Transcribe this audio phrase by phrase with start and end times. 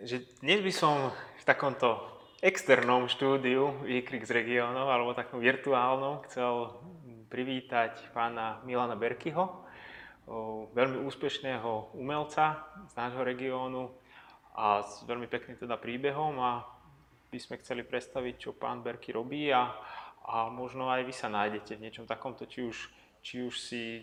[0.00, 2.00] Takže dnes by som v takomto
[2.40, 6.72] externom štúdiu Výkrik z regiónov, alebo takom virtuálnom, chcel
[7.28, 9.60] privítať pána Milana Berkyho,
[10.72, 13.92] veľmi úspešného umelca z nášho regiónu
[14.56, 16.64] a s veľmi pekným teda príbehom a
[17.28, 19.68] by sme chceli predstaviť, čo pán Berky robí a,
[20.24, 22.88] a možno aj vy sa nájdete v niečom takomto, či už,
[23.20, 24.00] či už si,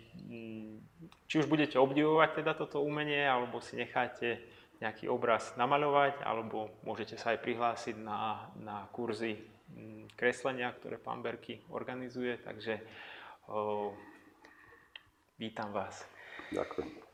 [1.26, 4.46] či už budete obdivovať teda toto umenie, alebo si necháte
[4.78, 9.42] nejaký obraz namaľovať, alebo môžete sa aj prihlásiť na, na kurzy
[9.74, 12.82] mm, kreslenia, ktoré pán Berky organizuje, takže
[13.50, 13.94] o,
[15.42, 16.06] vítam vás.
[16.54, 17.08] Ďakujem.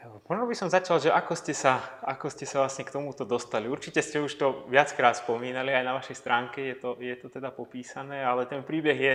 [0.00, 3.68] Možno by som začal, že ako ste, sa, ako ste sa vlastne k tomuto dostali.
[3.68, 7.52] Určite ste už to viackrát spomínali, aj na vašej stránke je to, je to teda
[7.52, 9.14] popísané, ale ten príbeh je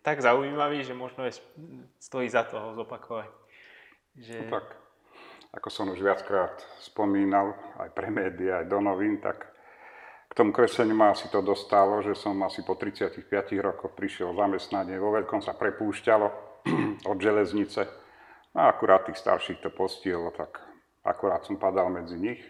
[0.00, 1.36] tak zaujímavý, že možno je,
[2.00, 3.28] stojí za to ho zopakovať.
[4.16, 4.48] Že...
[4.48, 4.66] No tak,
[5.52, 9.46] ako som už viackrát spomínal, aj pre médiá, aj do novín, tak
[10.26, 13.24] k tomu kresleniu ma asi to dostalo, že som asi po 35
[13.62, 16.28] rokoch prišiel zamestnanie, vo veľkom sa prepúšťalo
[17.10, 17.82] od železnice.
[18.56, 20.60] A akurát tých starších to postihlo, tak
[21.04, 22.40] akurát som padal medzi nich.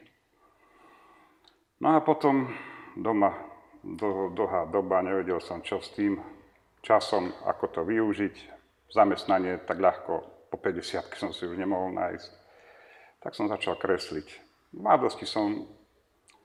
[1.83, 2.49] No a potom
[2.97, 3.35] doma
[3.83, 6.17] do, dlhá doba, nevedel som čo s tým
[6.81, 8.35] časom, ako to využiť.
[8.95, 12.46] Zamestnanie tak ľahko po 50 som si už nemohol nájsť
[13.27, 14.29] tak som začal kresliť.
[14.71, 15.67] V mladosti som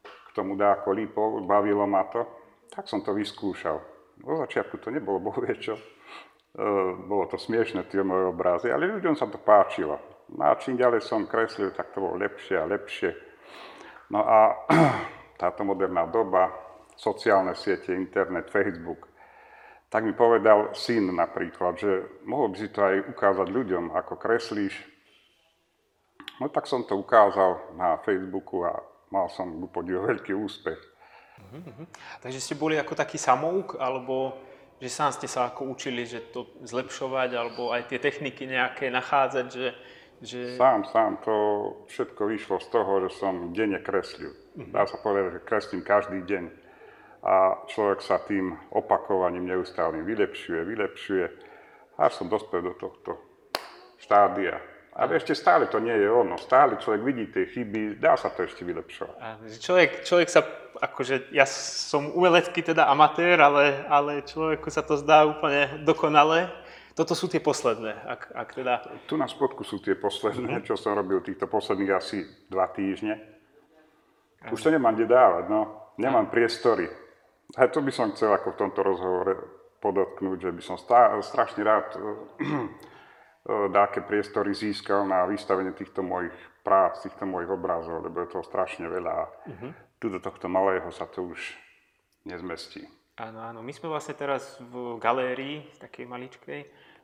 [0.01, 2.25] k tomu dáko lípol, bavilo ma to,
[2.73, 3.77] tak som to vyskúšal.
[4.25, 5.83] Vo začiatku to nebolo bohvie čo, e,
[7.05, 10.25] bolo to smiešne tie moje obrazy, ale ľuďom sa to páčilo.
[10.33, 13.13] No a čím ďalej som kreslil, tak to bolo lepšie a lepšie.
[14.09, 14.65] No a
[15.41, 16.49] táto moderná doba,
[16.97, 19.05] sociálne siete, internet, Facebook,
[19.85, 24.90] tak mi povedal syn napríklad, že mohol by si to aj ukázať ľuďom, ako kreslíš,
[26.39, 28.79] No tak som to ukázal na Facebooku a
[29.11, 30.79] mal som ku podivu veľký úspech.
[31.41, 31.85] Uh-huh.
[32.21, 34.37] Takže ste boli ako taký samouk, alebo
[34.81, 39.45] že sám ste sa ako učili, že to zlepšovať, alebo aj tie techniky nejaké nachádzať,
[39.51, 39.67] že...
[40.21, 40.39] že...
[40.57, 41.21] Sám, sám.
[41.25, 41.35] To
[41.89, 44.31] všetko vyšlo z toho, že som denne kreslil.
[44.31, 44.71] Uh-huh.
[44.71, 46.43] Dá sa povedať, že kreslím každý deň.
[47.21, 51.25] A človek sa tým opakovaním neustálým vylepšuje, vylepšuje.
[52.01, 53.21] Až som dospel do tohto
[54.01, 54.57] štádia.
[54.91, 56.35] Ale ešte stále to nie je ono.
[56.35, 59.15] Stále človek vidí tie chyby, dá sa to ešte vylepšovať.
[59.63, 60.43] Človek, človek sa,
[60.83, 66.51] akože ja som umelecký teda amatér, ale, ale človeku sa to zdá úplne dokonale.
[66.91, 68.73] Toto sú tie posledné, ak, ak teda...
[69.07, 73.15] Tu na spodku sú tie posledné, čo som robil týchto posledných asi dva týždne.
[74.51, 75.95] Už to nemám kde dávať, no.
[75.95, 76.91] Nemám priestory.
[77.55, 79.33] A to by som chcel ako v tomto rozhovore
[79.79, 81.95] podotknúť, že by som stá, strašne rád
[83.47, 88.85] dáke priestory získal na vystavenie týchto mojich prác, týchto mojich obrazov, lebo je toho strašne
[88.85, 89.71] veľa uh-huh.
[89.97, 91.57] tu do tohto malého sa to už
[92.25, 92.85] nezmestí.
[93.17, 93.59] Áno, áno.
[93.65, 96.61] My sme vlastne teraz v galérii, takej maličkej,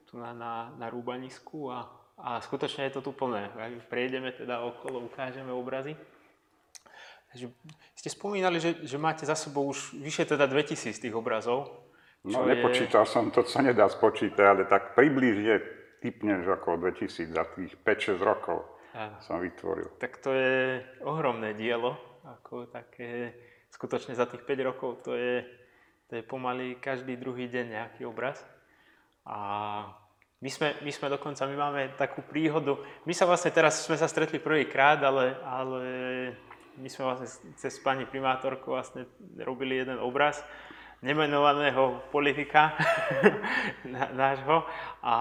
[0.08, 1.90] tu na, na, na Rúbanisku a,
[2.22, 3.50] a skutočne je to tu plné.
[3.90, 5.98] Prejdeme teda okolo, ukážeme obrazy.
[7.34, 7.52] Takže
[7.94, 11.86] ste spomínali, že, že máte za sebou už vyše teda 2000 tých obrazov.
[12.24, 13.12] No, nepočítal je...
[13.14, 18.66] som, to sa nedá spočítať, ale tak približne typneš ako 2000 za tých 5-6 rokov
[18.94, 19.18] Áno.
[19.22, 19.94] som vytvoril.
[19.98, 23.34] Tak to je ohromné dielo, ako také,
[23.74, 25.46] skutočne za tých 5 rokov to je,
[26.10, 28.42] to je pomaly každý druhý deň nejaký obraz.
[29.28, 29.38] A
[30.40, 32.78] my sme, my sme dokonca, my máme takú príhodu,
[33.10, 35.82] my sa vlastne teraz sme sa stretli prvýkrát, ale, ale
[36.78, 37.28] my sme vlastne
[37.58, 39.10] cez pani primátorku vlastne
[39.42, 40.46] robili jeden obraz
[41.02, 42.74] nemenovaného politika
[44.18, 44.66] nášho
[45.02, 45.16] a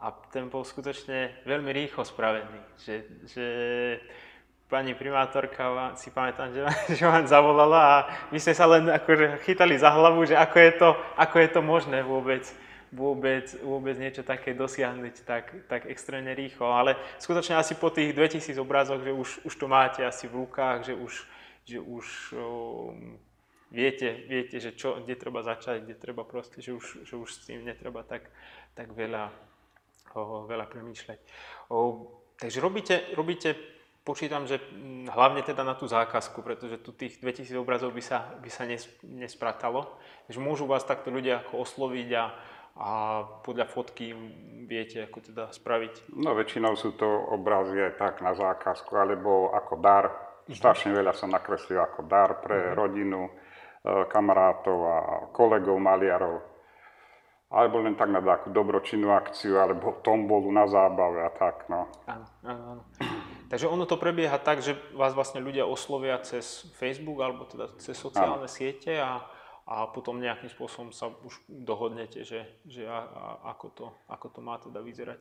[0.00, 2.60] a ten bol skutočne veľmi rýchlo spravený.
[2.80, 2.94] Že,
[3.28, 3.46] že
[4.70, 6.62] pani primátorka, si pamätám, že,
[6.96, 7.96] že vám zavolala a
[8.32, 10.88] my sme sa len akože chytali za hlavu, že ako je to,
[11.18, 12.46] ako je to možné vôbec,
[12.88, 16.72] vôbec, vôbec niečo také dosiahnuť tak, tak extrémne rýchlo.
[16.72, 20.88] Ale skutočne asi po tých 2000 obrazoch, že už, už to máte asi v rukách,
[20.88, 21.12] že už,
[21.68, 22.06] že už
[22.40, 23.20] um,
[23.68, 27.44] viete, viete, že čo, kde treba začať, kde treba proste, že už, že už s
[27.44, 28.32] tým netreba tak,
[28.74, 29.30] tak veľa,
[30.14, 31.18] o, veľa premýšľať.
[31.70, 32.06] O,
[32.38, 33.54] takže robíte, robíte,
[34.04, 38.34] počítam, že mm, hlavne teda na tú zákazku, pretože tu tých 2000 obrazov by sa,
[38.40, 39.86] by sa nes, nespratalo.
[40.26, 42.24] Takže môžu vás takto ľudia ako osloviť a,
[42.80, 42.90] a
[43.44, 44.10] podľa fotky
[44.64, 46.10] viete ako teda spraviť?
[46.16, 50.04] No väčšinou sú to obrazy aj tak na zákazku, alebo ako dar.
[50.48, 50.56] Mhm.
[50.56, 52.74] Strašne veľa som nakreslil ako dar pre uh-huh.
[52.74, 53.32] rodinu, e,
[54.10, 54.98] kamarátov a
[55.30, 56.50] kolegov maliarov
[57.50, 61.90] alebo len tak na takú dobročinnú akciu, alebo tombolu na zábave a tak, no.
[62.06, 62.82] Áno, áno, áno.
[63.50, 67.98] Takže ono to prebieha tak, že vás vlastne ľudia oslovia cez Facebook alebo teda cez
[67.98, 68.54] sociálne Áno.
[68.54, 69.26] siete a,
[69.66, 74.38] a potom nejakým spôsobom sa už dohodnete, že, že a, a, ako, to, ako to
[74.38, 75.18] má teda vyzerať.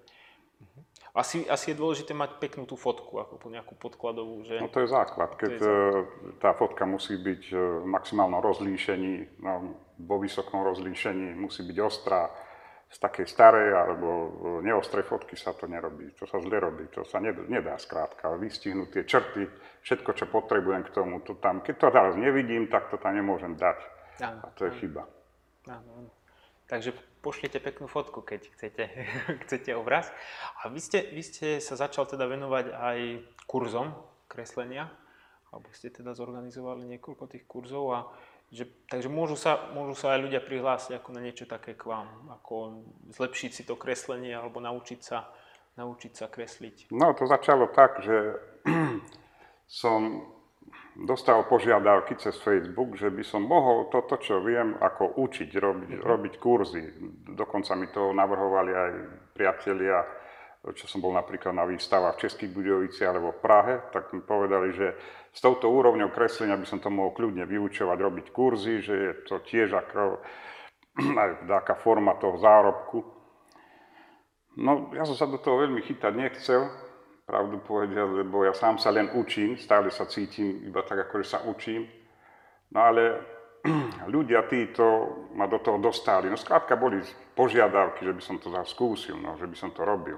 [0.59, 0.81] Mhm.
[1.15, 4.61] Asi, asi je dôležité mať peknú tú fotku, ako nejakú podkladovú, že...
[4.61, 5.33] No to je základ.
[5.41, 6.05] Keď je základ.
[6.37, 9.73] Tá fotka musí byť e, v maximálnom rozlíšení, no,
[10.05, 12.29] vo vysokom rozlíšení, musí byť ostrá.
[12.89, 14.29] Z takej starej alebo e,
[14.65, 16.09] neostrej fotky sa to nerobí.
[16.17, 16.89] To sa zle robí.
[16.97, 18.33] To sa nedá, nedá skrátka.
[18.37, 19.45] Vystihnúť tie črty,
[19.85, 23.53] všetko, čo potrebujem k tomu, to tam, keď to teraz nevidím, tak to tam nemôžem
[23.57, 23.77] dať.
[24.25, 24.79] Áno, A to je áno.
[24.81, 25.03] chyba.
[25.69, 26.09] Áno, áno.
[26.69, 26.93] Takže
[27.25, 28.83] pošlite peknú fotku, keď chcete,
[29.45, 30.13] chcete obraz.
[30.61, 32.97] A vy ste, vy ste sa začal teda venovať aj
[33.49, 33.97] kurzom
[34.29, 34.93] kreslenia,
[35.49, 37.99] alebo ste teda zorganizovali niekoľko tých kurzov a
[38.49, 42.09] že, takže môžu sa, môžu sa aj ľudia prihlásiť ako na niečo také k vám,
[42.33, 42.81] ako
[43.13, 45.29] zlepšiť si to kreslenie alebo naučiť sa,
[45.77, 46.89] naučiť sa kresliť.
[46.89, 48.41] No to začalo tak, že
[49.81, 50.25] som
[51.05, 56.07] dostal požiadavky cez Facebook, že by som mohol toto, čo viem, ako učiť, robiť, mm-hmm.
[56.07, 56.83] robiť kurzy.
[57.35, 58.91] Dokonca mi to navrhovali aj
[59.31, 60.03] priatelia,
[60.75, 64.75] čo som bol napríklad na výstavách v Českých Budovici alebo v Prahe, tak mi povedali,
[64.75, 64.87] že
[65.31, 69.39] s touto úrovňou kreslenia by som to mohol kľudne vyučovať, robiť kurzy, že je to
[69.47, 70.19] tiež ako
[71.23, 72.99] aj taká forma toho zárobku.
[74.59, 76.88] No, ja som sa do toho veľmi chytať nechcel,
[77.29, 81.45] pravdu povedať, lebo ja sám sa len učím, stále sa cítim iba tak, ako sa
[81.45, 81.85] učím.
[82.73, 83.21] No ale
[84.15, 84.85] ľudia títo
[85.37, 86.25] ma do toho dostali.
[86.25, 86.97] No skrátka boli
[87.37, 90.17] požiadavky, že by som to skúsil, no, že by som to robil.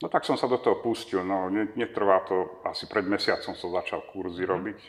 [0.00, 4.04] No tak som sa do toho pustil, no netrvá to, asi pred mesiacom som začal
[4.12, 4.52] kurzy mm.
[4.52, 4.80] robiť.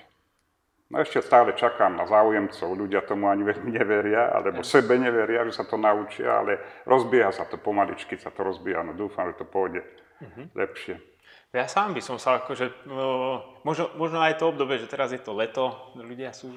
[0.91, 5.55] No ešte stále čakám na záujemcov, ľudia tomu ani veľmi neveria, alebo sebe neveria, že
[5.55, 9.47] sa to naučia, ale rozbieha sa to pomaličky, sa to rozbieha, no dúfam, že to
[9.47, 9.83] pôjde
[10.21, 10.45] mm-hmm.
[10.53, 10.95] lepšie.
[11.51, 15.19] Ja sám by som sa akože, no, možno, možno aj to obdobie, že teraz je
[15.19, 16.47] to leto, ľudia sú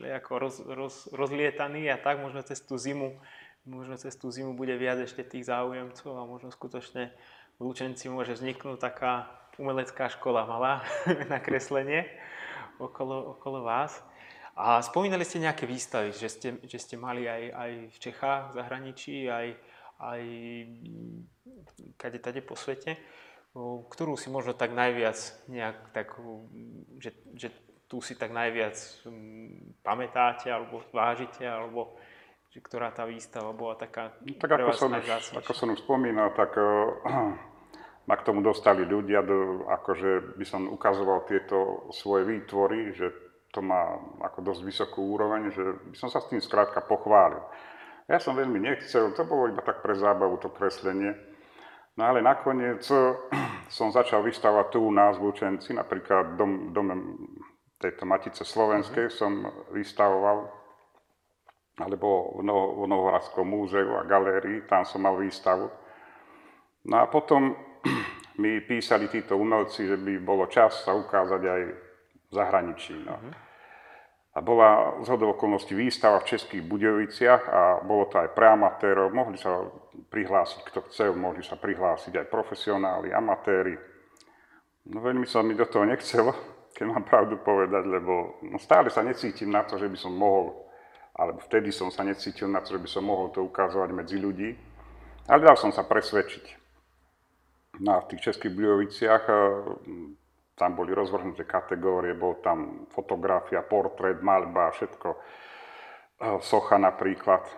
[0.00, 3.20] ako roz, roz, rozlietaní a tak možno cez tú zimu,
[3.68, 7.12] možno cez tú zimu bude viac ešte tých záujemcov a možno skutočne
[7.60, 9.28] v Lučenci môže vzniknúť taká
[9.60, 10.80] umelecká škola malá
[11.32, 12.08] na kreslenie
[12.80, 14.00] okolo, okolo vás.
[14.56, 18.56] A spomínali ste nejaké výstavy, že ste, že ste mali aj, aj v Čechách, v
[18.56, 19.46] zahraničí, aj,
[20.00, 20.22] aj
[22.00, 22.96] kade tade po svete,
[23.90, 25.18] ktorú si možno tak najviac
[25.50, 26.16] nejak tak,
[27.02, 27.48] že, že
[27.90, 28.78] tu si tak najviac
[29.82, 31.98] pamätáte alebo vážite, alebo
[32.50, 35.06] že ktorá tá výstava bola taká no, tak ako som, už,
[35.38, 36.98] ako som už spomínal, tak uh,
[38.10, 43.06] ma k tomu dostali ľudia, do, akože by som ukazoval tieto svoje výtvory, že
[43.50, 47.42] to má ako dosť vysokú úroveň, že by som sa s tým skrátka pochválil.
[48.10, 51.14] Ja som veľmi nechcel, to bolo iba tak pre zábavu to kreslenie.
[51.94, 52.82] No ale nakoniec
[53.76, 56.98] som začal vystavať tu u nás v Lučenci, napríklad dom, dome
[57.78, 59.20] tejto Matice Slovenskej mm-hmm.
[59.22, 59.32] som
[59.70, 60.50] vystavoval,
[61.78, 65.70] alebo v, no, v Novohradskom múzeu a galérii, tam som mal výstavu.
[66.90, 67.54] No a potom
[68.42, 71.62] mi písali títo umelci, že by bolo čas sa ukázať aj
[72.26, 73.06] v zahraničí.
[73.06, 73.14] No.
[73.22, 73.49] Mm-hmm.
[74.30, 79.10] A bola z okolností výstava v Českých Budoviciach a bolo to aj pre amatérov.
[79.10, 79.66] Mohli sa
[80.06, 83.74] prihlásiť, kto chce, mohli sa prihlásiť aj profesionáli, amatéri.
[84.86, 86.30] No veľmi sa mi do toho nechcelo,
[86.78, 90.70] keď mám pravdu povedať, lebo no stále sa necítim na to, že by som mohol,
[91.18, 94.54] alebo vtedy som sa necítil na to, že by som mohol to ukazovať medzi ľudí.
[95.26, 96.58] Ale dal som sa presvedčiť.
[97.82, 99.24] No a v tých Českých Budoviciach
[100.60, 105.18] tam boli rozvrhnuté kategórie, bol tam fotografia, portrét, maľba, všetko, e,
[106.44, 107.48] socha napríklad.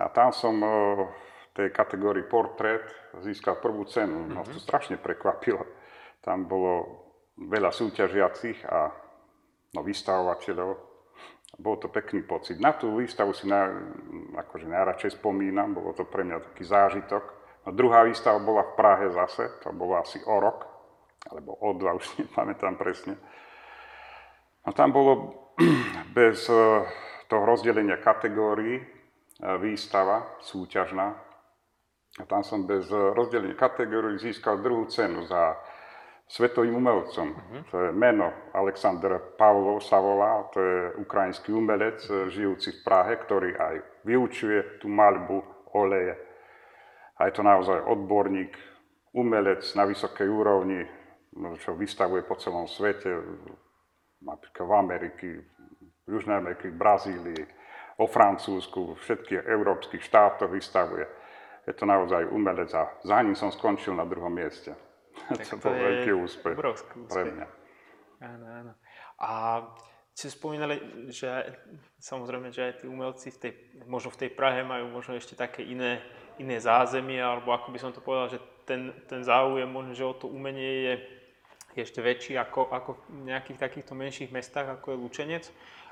[0.00, 0.68] A tam som e,
[1.04, 2.88] v tej kategórii portrét
[3.20, 4.24] získal prvú cenu.
[4.24, 4.64] No to mhm.
[4.64, 5.68] strašne prekvapilo.
[6.24, 7.04] Tam bolo
[7.36, 8.88] veľa súťažiacich a
[9.76, 10.88] no, vystavovateľov.
[11.60, 12.56] Bol to pekný pocit.
[12.56, 13.68] Na tú výstavu si na,
[14.32, 17.20] akože najradšej spomínam, bolo to pre mňa taký zážitok.
[17.66, 20.69] A druhá výstava bola v Prahe zase, to bolo asi o rok
[21.28, 23.20] alebo o dva, už nepamätám presne.
[24.64, 25.12] A tam bolo
[26.16, 26.56] bez eh,
[27.28, 28.84] toho rozdelenia kategórií eh,
[29.60, 31.06] výstava súťažná.
[32.18, 35.56] A tam som bez eh, rozdelenia kategórií získal druhú cenu za
[36.30, 37.34] svetovým umelcom.
[37.34, 37.62] Uh-huh.
[37.74, 43.74] To je meno Aleksandr Pavlov Savola, to je ukrajinský umelec žijúci v Prahe, ktorý aj
[44.06, 45.42] vyučuje tú maľbu
[45.74, 46.14] oleje.
[47.18, 48.54] A je to naozaj odborník,
[49.10, 50.86] umelec na vysokej úrovni,
[51.62, 53.10] čo vystavuje po celom svete,
[54.20, 55.28] napríklad v Ameriky,
[56.06, 57.42] v Južnej Amerike, v Brazílii,
[58.00, 61.06] o Francúzsku, všetkých európskych štátoch vystavuje.
[61.68, 64.72] Je to naozaj umelec a za ním som skončil na druhom mieste.
[65.50, 67.12] to bol veľký úspech obrovský úspech.
[67.12, 67.46] pre mňa.
[68.20, 68.72] Áno, áno.
[69.20, 69.30] A
[70.16, 70.80] ste spomínali,
[71.12, 71.28] že
[72.00, 73.52] samozrejme, že aj tí umelci v tej,
[73.88, 76.00] možno v tej Prahe majú možno ešte také iné,
[76.40, 80.16] iné zázemie, alebo ako by som to povedal, že ten, ten záujem možno, že o
[80.16, 80.94] to umenie je,
[81.76, 85.44] je ešte väčší ako, ako v nejakých takýchto menších mestách, ako je Lučenec.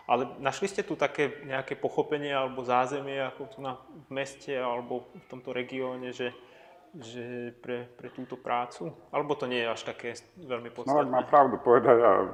[0.08, 3.76] Ale našli ste tu také nejaké pochopenie alebo zázemie ako tu na,
[4.08, 6.32] v meste alebo v tomto regióne, že,
[6.97, 8.88] že pre, pre túto prácu?
[9.12, 11.12] Alebo to nie je až také veľmi No, ak podstatné?
[11.12, 12.25] mám pravdu povedať a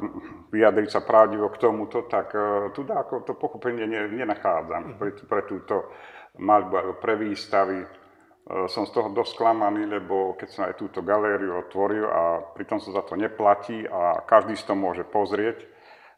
[0.55, 5.43] vyjadriť sa pravdivo k tomuto, tak uh, tu ako to pochopenie ne, nenachádzam pre, pre
[5.43, 5.91] túto
[6.39, 8.04] maľbu pre výstavy.
[8.45, 12.77] Uh, som z toho dosť sklamaný, lebo keď som aj túto galériu otvoril a pritom
[12.77, 15.65] sa za to neplatí a každý si to môže pozrieť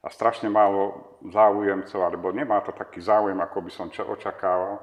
[0.03, 4.79] a strašne málo záujemcov, alebo nemá to taký záujem, ako by som ča- očakával.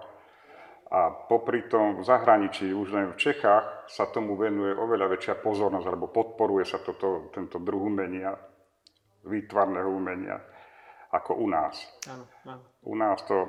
[0.94, 5.88] A popri tom v zahraničí, už len v Čechách, sa tomu venuje oveľa väčšia pozornosť,
[5.90, 8.36] alebo podporuje sa toto, tento druh umenia,
[9.24, 10.38] výtvarného umenia,
[11.10, 11.76] ako u nás.
[12.12, 13.48] Áno, áno, U nás to,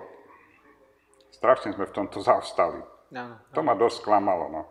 [1.35, 2.94] strašne sme v tomto zavstali.
[3.15, 3.39] Áno.
[3.55, 4.63] To ma dosť sklamalo, no.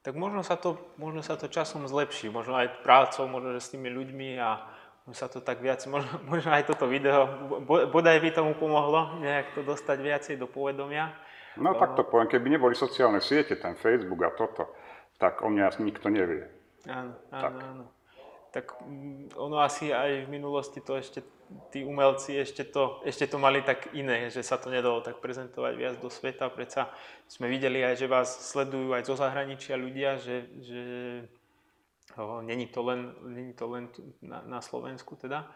[0.00, 3.92] Tak možno sa, to, možno sa to časom zlepší, možno aj prácou, možno s tými
[3.92, 4.64] ľuďmi a
[5.04, 7.28] možno sa to tak viac, možno, možno aj toto video,
[7.64, 11.12] bo- bodaj by tomu pomohlo nejak to dostať viacej do povedomia.
[11.60, 14.70] No tak to poviem, keby neboli sociálne siete, ten Facebook a toto,
[15.20, 16.48] tak o mňa nikto nevie.
[16.88, 17.52] Áno, áno, Tak.
[17.60, 17.84] áno.
[18.50, 21.22] Tak mm, ono asi aj v minulosti to ešte,
[21.70, 25.74] tí umelci ešte to, ešte to mali tak iné, že sa to nedalo tak prezentovať
[25.74, 26.50] viac do sveta.
[26.50, 26.90] Predsa
[27.26, 30.82] sme videli aj, že vás sledujú aj zo zahraničia ľudia, že, že
[32.18, 33.90] o, není to len, není to len
[34.22, 35.50] na, na Slovensku teda.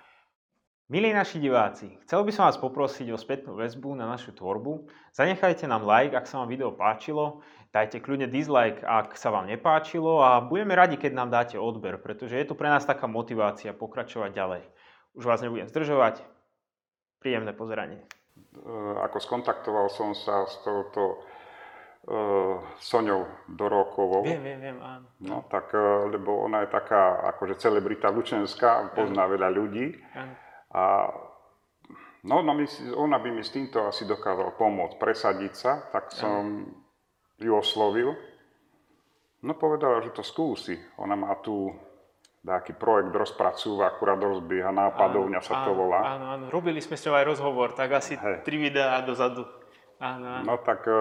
[0.93, 4.85] Milí naši diváci, chcel by som vás poprosiť o spätnú väzbu na našu tvorbu.
[5.17, 7.41] Zanechajte nám like, ak sa vám video páčilo,
[7.73, 12.37] dajte kľudne dislike, ak sa vám nepáčilo a budeme radi, keď nám dáte odber, pretože
[12.37, 14.63] je to pre nás taká motivácia pokračovať ďalej.
[15.15, 16.23] Už vás nebudem zdržovať,
[17.23, 18.03] príjemné pozeranie.
[18.03, 18.69] E,
[18.99, 21.23] ako skontaktoval som sa s touto
[22.11, 24.27] uh, Soňou Dorokovou.
[24.27, 25.07] Viem, viem, viem, áno.
[25.23, 29.95] No tak, e, lebo ona je taká akože celebrita lučenská, pozná veľa ľudí.
[30.19, 30.35] áno.
[30.75, 30.83] A
[32.27, 36.11] no, no my, si- ona by mi s týmto asi dokázala pomôcť presadiť sa, tak
[36.11, 36.67] som
[37.39, 38.11] ju oslovil.
[39.45, 40.75] No povedala, že to skúsi.
[40.99, 41.71] Ona má tu
[42.45, 46.01] nejaký projekt rozpracúva, akurát rozbieha, nápadovňa sa to áno, volá.
[46.15, 48.45] Áno, áno, robili sme s ňou aj rozhovor, tak asi Hej.
[48.45, 49.49] tri videá dozadu.
[49.97, 50.45] Áno, áno.
[50.45, 50.93] No tak e,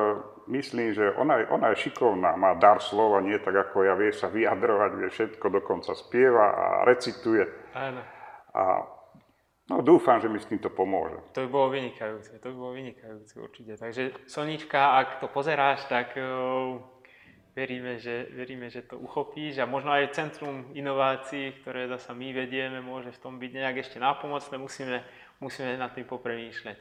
[0.47, 4.15] myslím, že ona, je- ona je šikovná, má dar slova, nie tak ako ja, vie
[4.15, 7.43] sa vyjadrovať, vie všetko, dokonca spieva a recituje.
[7.75, 7.99] áno.
[8.53, 8.85] A
[9.67, 11.17] no dúfam, že mi s týmto pomôže.
[11.33, 13.75] To by bolo vynikajúce, to by bolo vynikajúce určite.
[13.75, 16.77] Takže Sonička, ak to pozeráš, tak uh,
[17.53, 22.81] veríme, že, veríme, že to uchopíš a možno aj Centrum inovácií, ktoré zasa my vedieme,
[22.81, 25.05] môže v tom byť nejak ešte nápomocné, musíme,
[25.37, 26.77] musíme nad tým popremýšľať.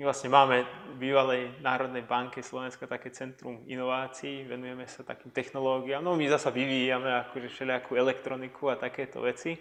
[0.00, 6.00] My vlastne máme v bývalej Národnej banke Slovenska také centrum inovácií, venujeme sa takým technológiám,
[6.00, 9.60] no my zasa vyvíjame akože všelijakú elektroniku a takéto veci,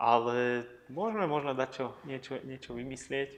[0.00, 3.36] ale môžeme možno dať čo, niečo, niečo vymyslieť.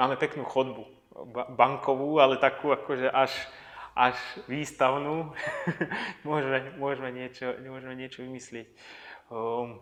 [0.00, 0.88] Máme peknú chodbu,
[1.36, 3.30] ba- bankovú, ale takú akože až,
[3.94, 4.18] až
[4.50, 5.30] výstavnú.
[6.28, 8.68] môžeme, môžeme, niečo, môžeme niečo vymyslieť.
[9.30, 9.80] Um,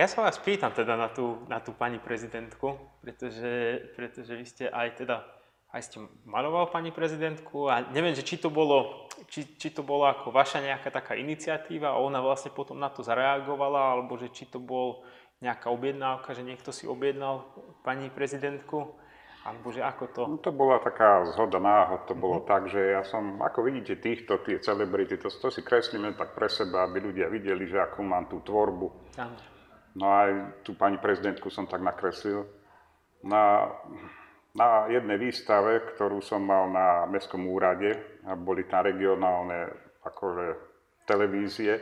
[0.00, 4.64] ja sa vás pýtam teda na tú, na tú pani prezidentku, pretože, pretože vy ste
[4.72, 5.16] aj teda
[5.70, 10.02] aj ste maloval pani prezidentku a neviem, že či to bolo, či, či to bolo
[10.02, 14.50] ako vaša nejaká taká iniciatíva a ona vlastne potom na to zareagovala, alebo že či
[14.50, 15.06] to bol
[15.38, 17.46] nejaká objednávka, že niekto si objednal
[17.86, 18.98] pani prezidentku,
[19.40, 20.22] alebo že ako to...
[20.28, 24.44] No to bola taká zhoda náhod, to bolo tak, že ja som, ako vidíte týchto,
[24.44, 28.28] tie celebrity, to, to si kreslíme tak pre seba, aby ľudia videli, že ako mám
[28.28, 29.16] tú tvorbu.
[29.16, 29.36] Áno.
[29.96, 32.46] No aj tú pani prezidentku som tak nakreslil.
[33.24, 33.68] Na,
[34.52, 37.96] na jednej výstave, ktorú som mal na Mestskom úrade,
[38.28, 39.72] a boli tam regionálne
[40.04, 40.46] akože,
[41.08, 41.80] televízie,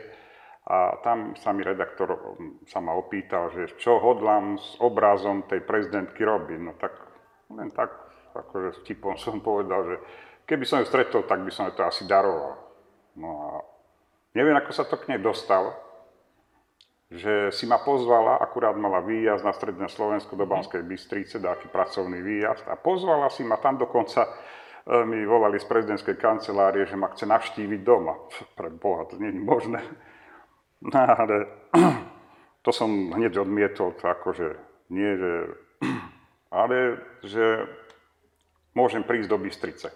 [0.69, 5.65] a tam sa mi redaktor um, sa ma opýtal, že čo hodlám s obrazom tej
[5.65, 6.59] prezidentky robiť.
[6.61, 7.08] No tak
[7.59, 7.91] len tak,
[8.31, 9.95] akože vtipom som povedal, že
[10.47, 12.55] keby som ju stretol, tak by som jej to asi daroval.
[13.19, 13.47] No a
[14.33, 15.75] neviem, ako sa to k nej dostalo,
[17.09, 22.21] že si ma pozvala, akurát mala výjazd na Stredné Slovensko do Banskej Bystrice, taký pracovný
[22.21, 24.29] výjazd a pozvala si ma tam dokonca, e,
[25.09, 28.13] mi volali z prezidentskej kancelárie, že ma chce navštíviť doma.
[28.57, 29.81] Pre Boha, to nie je možné.
[30.85, 31.49] No, ale
[32.65, 34.53] to som hneď odmietol, to akože
[34.93, 35.33] nie, že,
[36.49, 37.65] ale že
[38.73, 39.89] môžem prísť do Bystrice.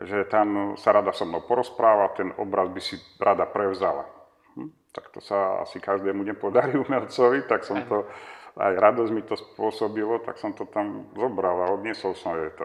[0.00, 4.08] že tam sa rada so mnou porozpráva, ten obraz by si rada prevzala.
[4.56, 4.72] Hm?
[4.96, 8.08] Tak to sa asi každému nepodarí umelcovi, tak som to,
[8.56, 12.64] aj radosť mi to spôsobilo, tak som to tam zobral a odniesol som jej to.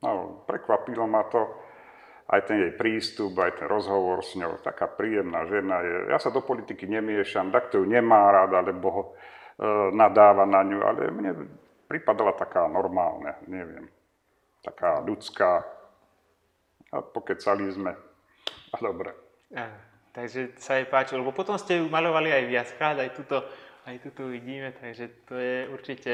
[0.00, 1.44] No, prekvapilo ma to,
[2.32, 5.96] aj ten jej prístup, aj ten rozhovor s ňou, taká príjemná žena je.
[6.08, 9.08] Ja sa do politiky nemiešam, takto ju nemá rád, alebo ho e,
[9.92, 11.30] nadáva na ňu, ale mne
[11.88, 13.88] pripadala taká normálna, neviem,
[14.64, 15.64] taká ľudská.
[16.94, 17.92] A pokecali sme.
[18.70, 19.10] A dobre.
[19.50, 19.66] A,
[20.14, 23.42] takže sa jej páčilo, lebo potom ste ju malovali aj viackrát, aj tuto,
[23.86, 26.12] aj tuto vidíme, takže to je určite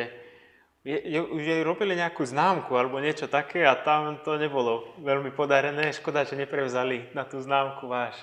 [0.85, 5.29] je, je, už jej robili nejakú známku alebo niečo také a tam to nebolo veľmi
[5.37, 5.93] podarené.
[5.93, 8.17] Škoda, že neprevzali na tú známku váš,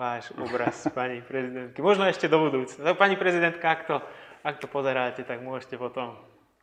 [0.00, 1.84] váš obraz pani prezidentky.
[1.84, 2.96] Možno ešte do budúcna.
[2.96, 3.96] Pani prezidentka, ak to,
[4.40, 6.16] ak to pozeráte, tak môžete potom...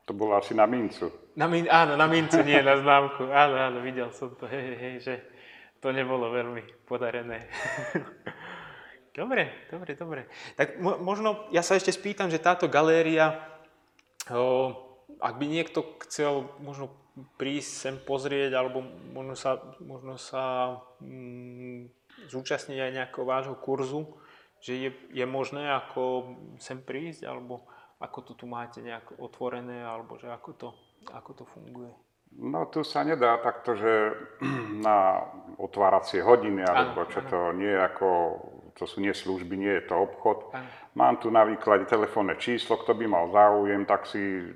[0.07, 1.11] To bolo asi na mincu.
[1.35, 3.27] Na min, áno, na mincu, nie na známku.
[3.27, 5.13] Áno, áno, videl som to, hej, hej, že
[5.83, 7.43] to nebolo veľmi podarené.
[9.19, 10.21] dobre, dobre, dobre.
[10.55, 13.35] Tak mo, možno ja sa ešte spýtam, že táto galéria
[14.31, 14.71] o,
[15.19, 16.87] ak by niekto chcel možno
[17.35, 18.79] prísť sem pozrieť, alebo
[19.11, 21.91] možno sa, možno sa mm,
[22.31, 24.07] zúčastniť aj nejakého vášho kurzu,
[24.63, 26.33] že je, je možné ako
[26.63, 27.65] sem prísť, alebo
[27.97, 30.69] ako to tu máte nejak otvorené, alebo že ako to,
[31.09, 31.91] ako to funguje?
[32.37, 34.13] No tu sa nedá takto, že
[34.87, 35.25] na
[35.57, 38.09] otváracie hodiny, alebo čo to nie je ako,
[38.77, 40.53] to sú nie služby, nie je to obchod.
[40.53, 40.69] Ano.
[40.93, 44.53] Mám tu na výklade telefónne číslo, kto by mal záujem, tak si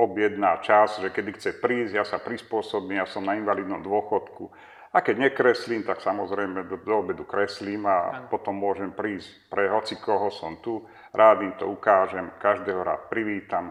[0.00, 4.48] objedná čas, že kedy chce prísť, ja sa prispôsobím, ja som na invalidnom dôchodku.
[4.94, 8.30] A keď nekreslím, tak samozrejme do, do obedu kreslím a ano.
[8.30, 10.86] potom môžem prísť pre hoci koho som tu.
[11.14, 13.70] Rád im to ukážem, každého rád privítam.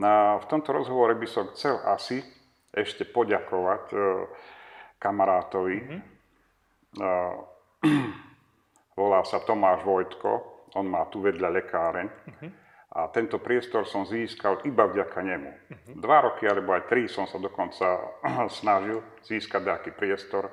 [0.00, 2.24] Na, v tomto rozhovore by som chcel asi
[2.72, 3.96] ešte poďakovať e,
[4.98, 5.76] kamarátovi.
[5.84, 6.00] Mm-hmm.
[6.98, 7.12] E,
[8.98, 10.30] volá sa Tomáš Vojtko,
[10.74, 12.08] on má tu vedľa lekáreň.
[12.08, 15.50] Mm-hmm a tento priestor som získal iba vďaka nemu.
[15.50, 15.94] Uh-huh.
[15.98, 17.98] Dva roky alebo aj tri som sa dokonca
[18.62, 20.46] snažil získať nejaký priestor,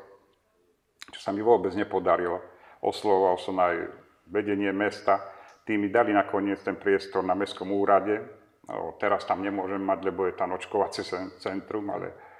[1.13, 2.41] čo sa mi vôbec nepodarilo.
[2.81, 3.93] Oslovoval som aj
[4.25, 5.21] vedenie mesta,
[5.65, 8.19] tí mi dali nakoniec ten priestor na mestskom úrade.
[8.67, 11.03] No, teraz tam nemôžem mať, lebo je tam očkovacie
[11.41, 12.31] centrum, ale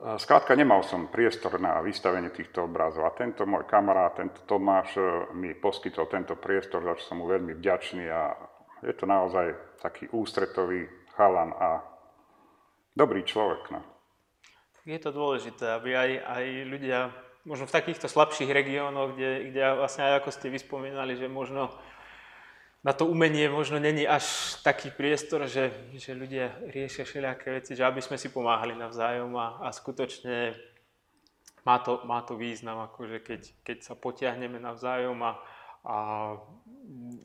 [0.00, 4.96] Skrátka, nemal som priestor na vystavenie týchto obrazov a tento môj kamarát, tento Tomáš,
[5.36, 8.32] mi poskytol tento priestor, za čo som mu veľmi vďačný a
[8.80, 11.84] je to naozaj taký ústretový chalan a
[12.96, 13.76] dobrý človek.
[13.76, 13.84] No.
[14.88, 16.98] Je to dôležité, aby aj, aj ľudia,
[17.50, 21.74] možno v takýchto slabších regiónoch, kde, kde vlastne aj ako ste vyspomínali, že možno
[22.86, 27.82] na to umenie možno není až taký priestor, že, že ľudia riešia všelijaké veci, že
[27.82, 30.54] aby sme si pomáhali navzájom a, a skutočne
[31.66, 35.42] má to, má to význam, akože keď, keď sa potiahneme navzájom a,
[35.84, 35.96] a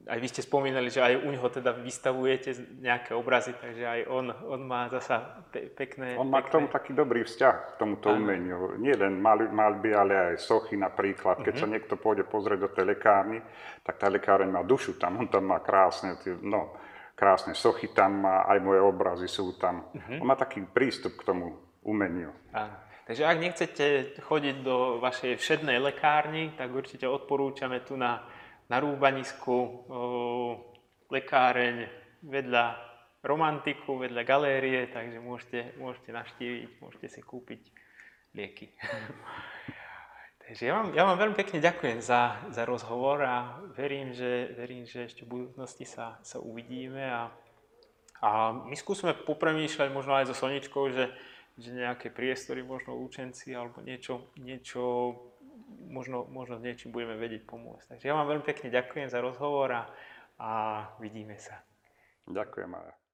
[0.05, 4.25] aj vy ste spomínali, že aj u neho teda vystavujete nejaké obrazy, takže aj on,
[4.45, 6.13] on má zasa pe- pekné...
[6.21, 6.49] On má pekné...
[6.49, 8.21] k tomu taký dobrý vzťah, k tomuto ano.
[8.21, 8.77] umeniu.
[8.77, 11.41] Nie len mal, malby, ale aj sochy napríklad.
[11.41, 11.65] Keď uh-huh.
[11.65, 13.41] sa niekto pôjde pozrieť do tej lekárny,
[13.81, 15.17] tak tá lekáreň má dušu tam.
[15.17, 16.13] On tam má krásne,
[16.45, 16.77] no,
[17.17, 19.89] krásne sochy tam má, aj moje obrazy sú tam.
[19.89, 20.21] Uh-huh.
[20.21, 22.29] On má taký prístup k tomu umeniu.
[22.53, 22.84] Áno.
[23.05, 23.85] Takže ak nechcete
[24.17, 28.25] chodiť do vašej všednej lekárny, tak určite odporúčame tu na
[28.69, 29.85] na rúbanisku,
[31.09, 31.85] lekáreň
[32.25, 32.65] vedľa
[33.21, 37.61] romantiku, vedľa galérie, takže môžete, môžete naštíviť, môžete si kúpiť
[38.33, 38.73] lieky.
[40.45, 44.89] takže ja vám, ja vám veľmi pekne ďakujem za, za rozhovor a verím, že, verím,
[44.89, 47.29] že ešte v budúcnosti sa, sa uvidíme a,
[48.25, 48.29] a
[48.65, 51.13] my skúsime popremýšľať možno aj so Soničkou, že,
[51.55, 55.15] že nejaké priestory, možno učenci alebo niečo, niečo
[55.87, 57.95] možno, možno niečím budeme vedieť pomôcť.
[57.95, 59.83] Takže ja vám veľmi pekne ďakujem za rozhovor a,
[60.41, 60.51] a
[60.99, 61.63] vidíme sa.
[62.27, 63.04] Ďakujem aj.